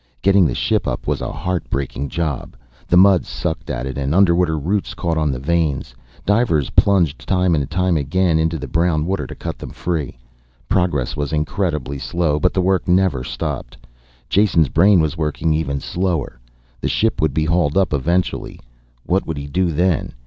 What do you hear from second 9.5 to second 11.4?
them free. Progress was